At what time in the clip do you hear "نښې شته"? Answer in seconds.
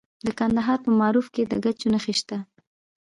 1.93-2.37